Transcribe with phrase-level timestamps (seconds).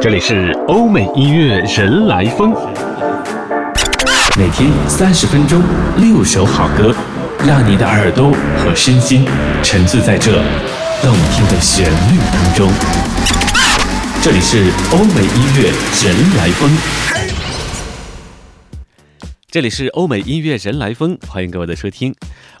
[0.00, 2.52] 这里是欧美音乐人来疯，
[4.38, 5.60] 每天三十分钟，
[5.96, 6.94] 六首好歌，
[7.44, 9.26] 让你的耳朵和身心
[9.60, 10.40] 沉醉在这
[11.02, 12.70] 动听的旋律当中。
[14.22, 15.72] 这里是欧美音乐
[16.04, 16.70] 人来疯，
[19.50, 22.14] 这里是欧美音乐人来疯，欢迎各位的收听。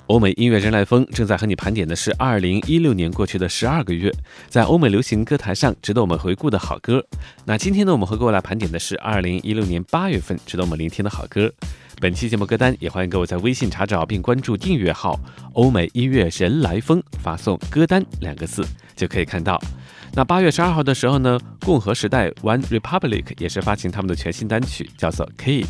[0.08, 4.10] 欧美音乐人来疯正在和你盘点的是二零一六年过去的十二个月，
[4.48, 7.04] 在欧美流行歌坛上值得我们回顾的好歌。
[7.44, 11.52] 那今天呢，我们和各位来盘点的是二零一六年八月份值得我们聆听的好歌。
[12.00, 15.20] 本期节目歌单也欢迎各位在微信查找并关注订阅号
[15.52, 18.64] “欧美音乐人来疯”，发送“歌单”两个字
[18.96, 19.60] 就可以看到。
[20.14, 25.66] 那八月十二号的时候呢，共和时代 One Republic 也是发行他们的全新单曲，叫做《Kids》。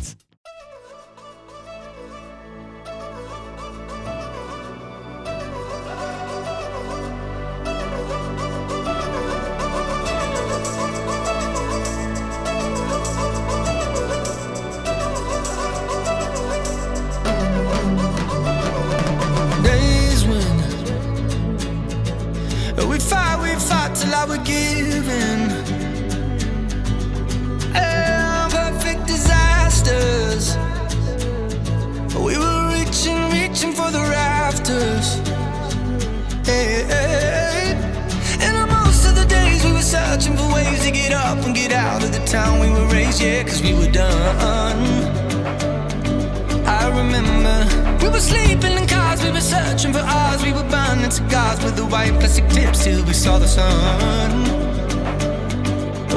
[52.83, 54.31] till we saw the sun.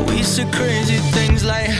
[0.07, 1.71] We said crazy things like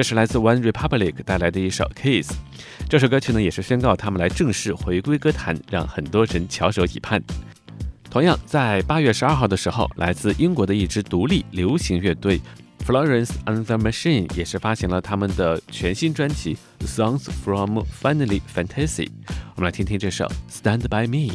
[0.00, 2.32] 这是来自 One Republic 带来的一首 Kiss，
[2.88, 7.22] 这首歌曲呢也是宣告他们来正式回归歌坛，让很多人翘首以盼。
[8.08, 12.40] 同样在八月十二号的时候，来自英国的一支独立流行乐队
[12.86, 16.56] Florence and the Machine 也是发行了他们的全新专辑
[16.86, 19.04] 《Songs from Finally Fantasy》。
[19.54, 21.34] 我们来听听这首《Stand by Me》。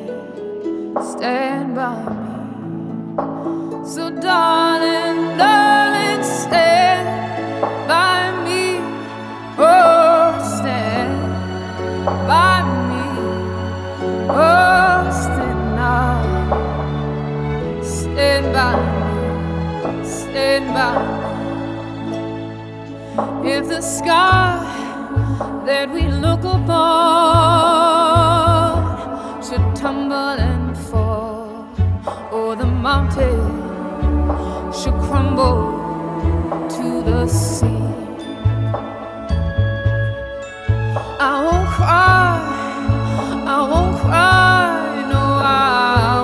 [0.99, 3.15] stand by me.
[3.85, 7.07] So, darling, darling, stand
[7.87, 8.79] by me.
[9.57, 11.13] Oh, stand
[12.27, 13.03] by me.
[14.29, 16.21] Oh, stand now.
[17.83, 20.03] Stand by me.
[20.03, 20.93] Stand by
[23.43, 23.49] me.
[23.49, 24.59] If the sky
[25.65, 27.70] that we look upon
[34.81, 35.61] should crumble
[36.67, 37.67] to the sea.
[41.19, 42.39] I won't cry,
[43.45, 46.23] I won't cry, no, I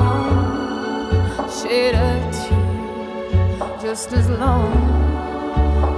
[1.38, 1.98] won't shed a
[2.34, 4.74] tear just as long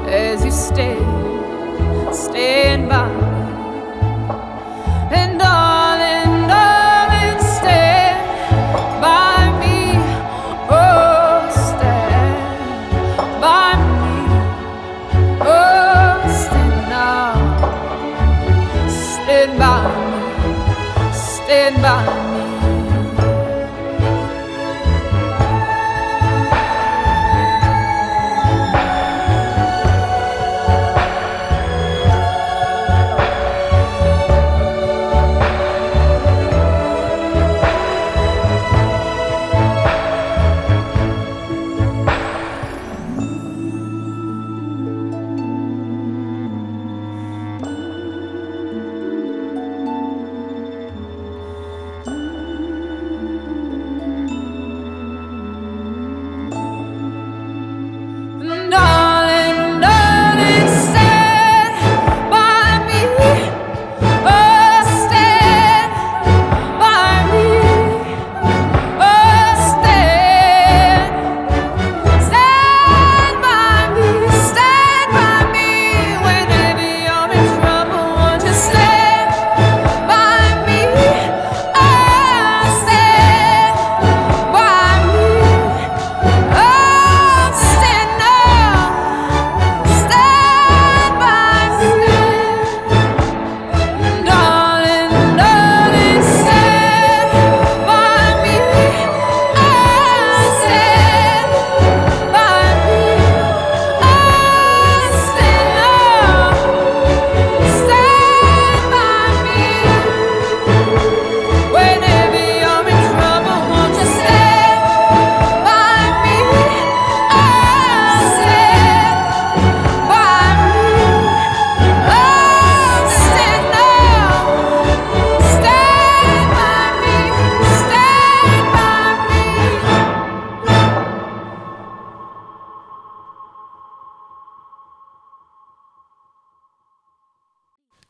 [0.09, 0.97] as you stay,
[2.11, 3.28] stand by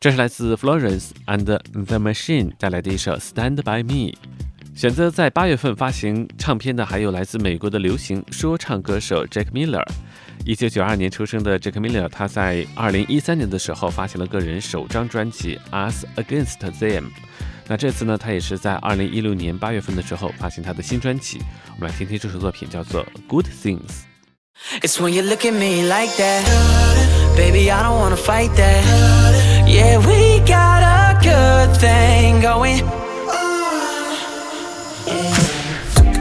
[0.09, 4.11] 这是来自 Florence and the Machine 带来的一首《Stand by Me》。
[4.75, 9.85] 选择在八月份发行唱片的还有来自美国的流行说唱歌手 Jack Miller。
[10.45, 15.59] 一九九二年出生的 Jack Miller，他在二零一三年的时候发行了个人首张专辑
[15.91, 17.01] 《Us Against Them》。
[17.67, 21.39] 那这次呢，他也是在二零一六年八月份的时候发行他的新专辑。
[21.75, 23.77] 我们来听听这首作品，叫做《Good Things》。
[24.81, 26.43] It's when you look at me like that,
[27.37, 27.69] baby.
[27.69, 29.48] I don't wanna fight that.
[29.79, 32.83] Yeah, we got a good thing going.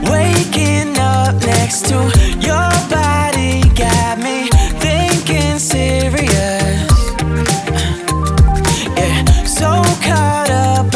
[0.09, 1.97] Waking up next to
[2.39, 4.47] your body got me
[4.79, 6.89] thinking serious.
[8.97, 10.87] Yeah, so caught up,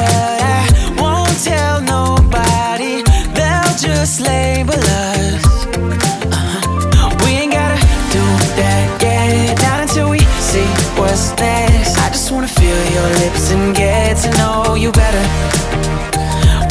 [13.24, 15.24] lips and get to know you better.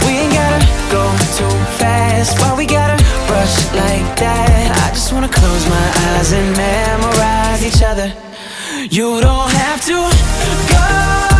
[0.04, 0.60] We ain't gotta
[0.96, 1.04] go
[1.38, 2.98] too fast, why we gotta
[3.32, 4.68] rush like that?
[4.84, 8.08] I just wanna close my eyes and memorize each other.
[8.90, 9.96] You don't have to
[10.72, 11.31] go.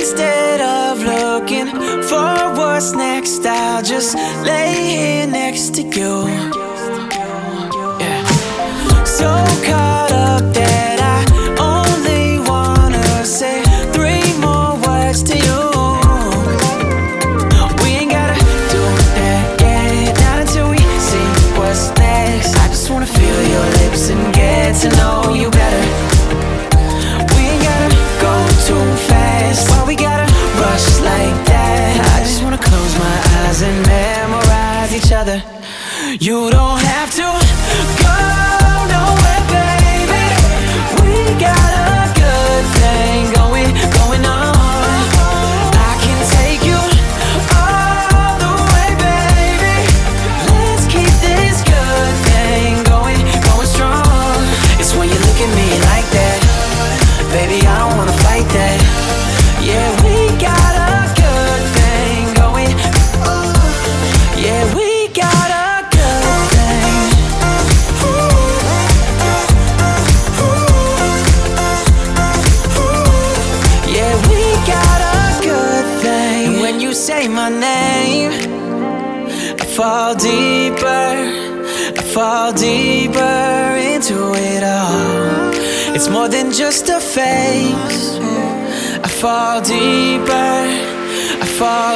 [0.00, 1.66] Instead of looking
[2.08, 4.14] for what's next, I'll just
[4.46, 6.69] lay here next to you.
[36.20, 36.79] You don't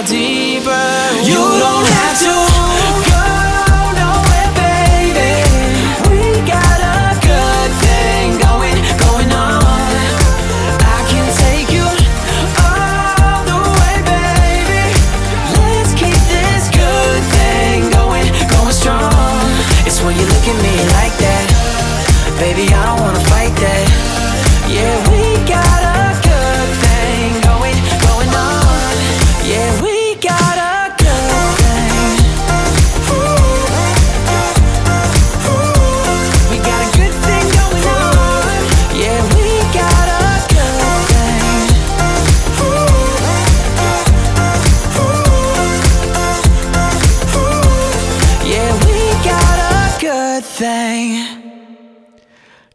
[0.03, 0.71] deeper.
[1.23, 2.44] You don't have to.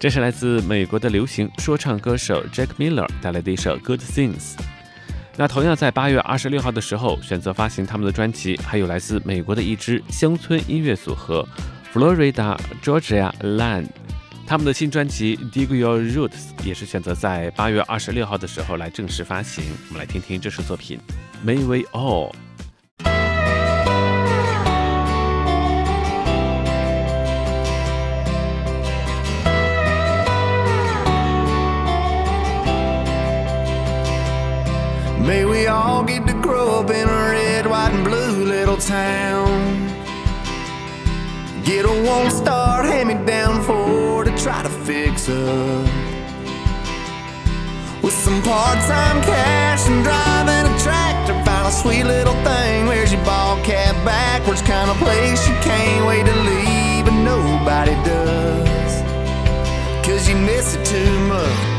[0.10, 4.56] 这是来自美国的流行说唱歌手 Jack Miller 带来的一首《Good Things》。
[5.38, 11.48] 那同样在八月二十六号的时候选择发行他们的专辑，还有来自美国的一支乡村音乐组合
[11.94, 13.90] Florida Georgia Land，
[14.48, 19.64] 他们的新专辑《Dig Your Roots》也是选择在八月二十六号的时候来正式发行。
[19.90, 21.00] 我们来听听这首作品
[21.48, 22.32] 《May We All》。
[36.28, 39.88] to grow up in a red, white, and blue little town.
[41.64, 45.86] Get a one star hand me down for to try to fix up.
[48.04, 53.14] With some part time cash and driving a tractor, find a sweet little thing Where's
[53.14, 58.94] your ball cap backwards, kind of place you can't wait to leave, but nobody does.
[60.06, 61.70] Cause you miss it too much.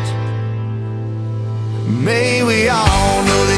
[1.89, 3.50] May we all know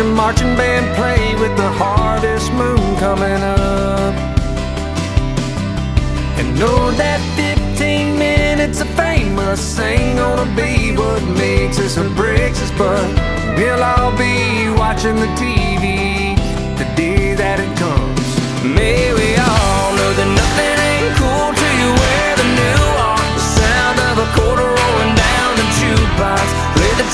[0.00, 4.14] Watch a marching band play with the hardest moon coming up.
[6.38, 12.08] And know that 15 minutes of fame famous ain't gonna be what makes us or
[12.14, 13.04] breaks us, but
[13.58, 16.34] we'll all be watching the TV
[16.78, 18.24] the day that it comes.
[18.64, 23.44] May we all know that nothing ain't cool till you wear the new art, the
[23.60, 26.59] sound of a quarter rolling down the jukebox.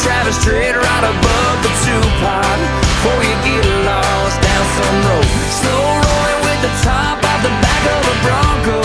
[0.02, 1.72] Travis Tritt right above the
[2.20, 5.28] pot before you get lost down some road.
[5.60, 8.78] Slow rolling with the top out the back of a Bronco.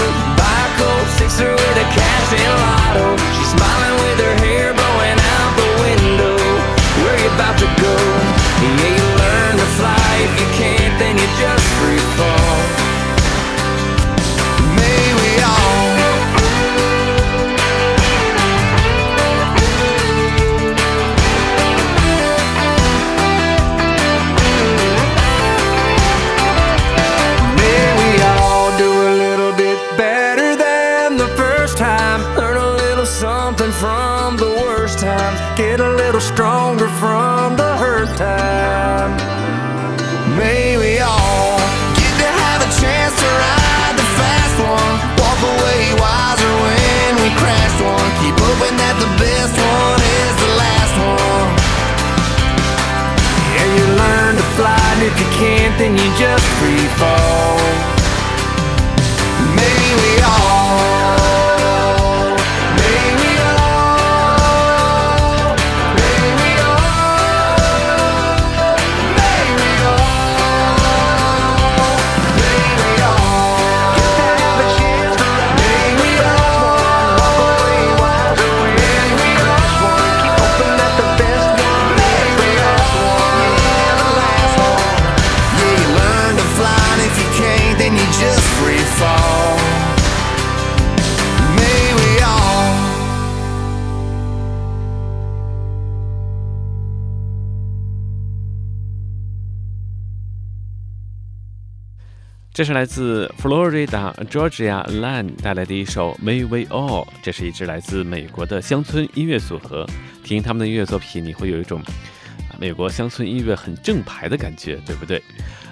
[0.77, 3.17] Cold sixer with a cash in lotto.
[3.35, 6.37] She's smiling with her hair blowing out the window.
[7.03, 8.90] Where you about to go?
[102.61, 109.83] 这是来自 Florida Georgia Line 带来的一首 May We All，这是一支来自美国的乡村音乐组合。
[110.23, 111.81] 听他们的音乐作品，你会有一种
[112.59, 115.23] 美国乡村音乐很正牌的感觉，对不对？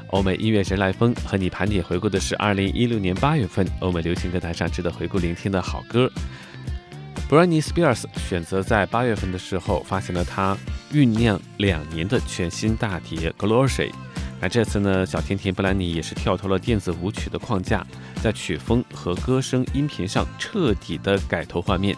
[0.08, 6.12] 欧美音乐人来风和你盘点回顾的是2016年8月份欧美流行歌坛上值得回顾聆听的好歌。
[7.30, 10.58] Britney Spears 选择在八月份的时候发行了她
[10.92, 13.92] 酝酿两年的全新大碟《Glory》。
[14.42, 17.86] 那这次呢，小甜甜布兰妮也是跳脱了电子舞曲的框架，
[18.24, 21.96] 在曲风和歌声、音频上彻底的改头换面，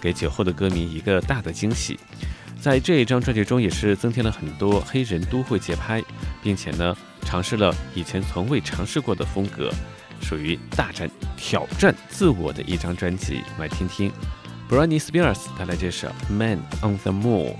[0.00, 1.98] 给酒后的歌迷一个大的惊喜。
[2.60, 6.02] 在这一张专辑中，也是增添了很多黑人都会节拍，
[6.42, 9.70] 并且呢，尝试了以前从未尝试过的风格，
[10.20, 13.42] 属于大胆挑战自我的一张专辑。
[13.58, 14.10] 来听听
[14.68, 17.50] Britney Spears 带来这首《Man on the Moon》。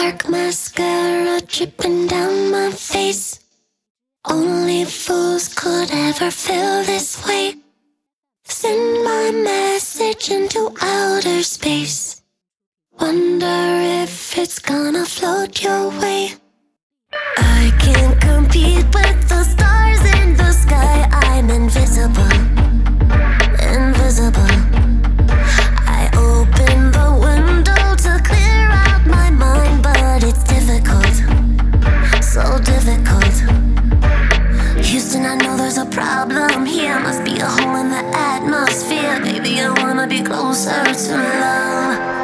[0.00, 3.38] Dark mascara dripping down my face.
[4.24, 7.56] Only fools could ever feel this way.
[8.44, 12.22] Send my message into outer space.
[12.98, 13.60] Wonder
[14.02, 16.32] if it's gonna float your way.
[17.36, 21.08] I can't compete with the stars in the sky.
[21.12, 22.36] I'm invisible.
[23.76, 24.79] Invisible.
[35.70, 36.98] There's a problem here.
[36.98, 39.20] Must be a hole in the atmosphere.
[39.20, 42.19] Baby, I wanna be closer to love.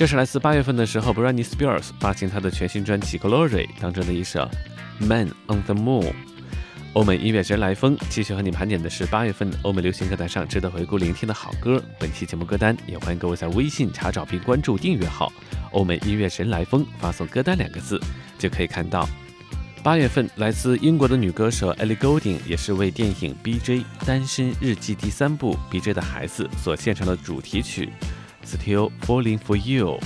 [0.00, 4.40] 这是来自八月份的时候，Britney Spears 发行她的全新专辑《Glory》当中的一首
[5.06, 6.04] 《Man on the Moon》。
[6.94, 11.82] 欧美音乐人来风继续和你盘点的是八月份欧美流行歌坛上值得回顾聆听的好歌。
[11.98, 15.30] 本期节目歌单也欢迎各位在微信查找并关注订阅号
[15.72, 18.00] “欧美音乐人来风”，发送“歌单”两个字
[18.38, 19.06] 就可以看到。
[19.82, 23.84] 八月份来自英国的女歌手 Ellie Goulding 也是为电影《B.J.
[24.06, 25.92] 单身日记》第三部《B.J.
[25.92, 27.90] 的孩子》所献唱的主题曲。
[28.42, 29.98] Still falling for you.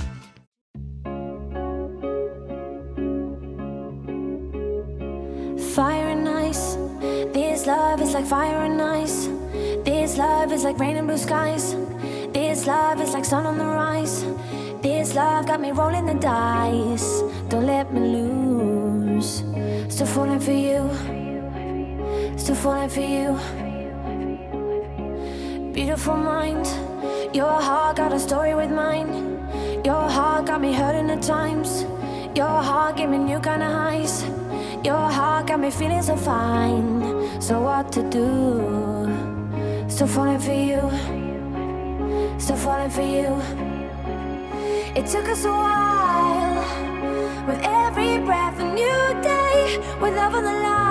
[5.73, 6.77] Fire and ice.
[7.33, 9.27] This love is like fire and ice.
[9.83, 11.75] This love is like rain and blue skies.
[12.33, 14.25] This love is like sun on the rise.
[14.81, 17.21] This love got me rolling the dice.
[17.49, 19.43] Don't let me lose.
[19.89, 20.89] Still falling for you.
[22.37, 23.39] Still falling for you.
[25.73, 26.65] Beautiful mind.
[27.33, 29.09] Your heart got a story with mine.
[29.83, 31.83] Your heart got me hurting at times.
[32.35, 34.23] Your heart gave me new kind of highs.
[34.83, 37.41] Your heart got me feeling so fine.
[37.41, 38.25] So what to do?
[39.87, 40.81] Still falling for you.
[42.39, 43.29] Still falling for you.
[44.95, 46.57] It took us a while.
[47.47, 49.77] With every breath, a new day.
[50.01, 50.84] With love on the line.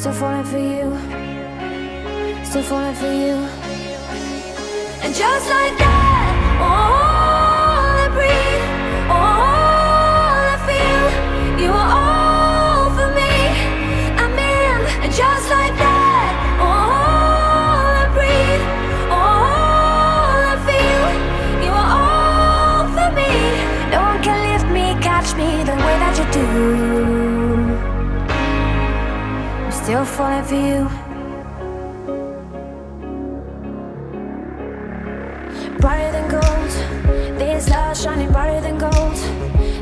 [0.00, 0.96] Still falling for you.
[2.46, 3.36] Still falling for you.
[5.02, 7.09] And just like that, all
[30.50, 30.90] for
[35.78, 36.70] brighter than gold.
[37.38, 39.14] This love shining brighter than gold.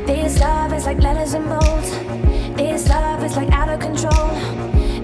[0.05, 1.83] This love is like letters in bold.
[2.55, 4.29] This love is like out of control.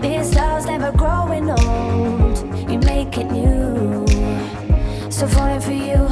[0.01, 2.37] This love's never growing old.
[2.69, 4.05] You make it new.
[5.09, 6.04] so falling for you.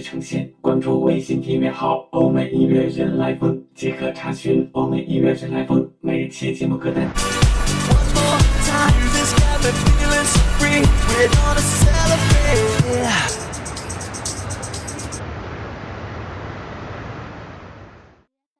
[0.00, 0.50] 呈现。
[0.60, 7.04] 关注微信订阅号“欧美音乐人来疯”，即可查询“欧美音乐人来疯”每期节目歌单。
[7.04, 9.32] One more time, this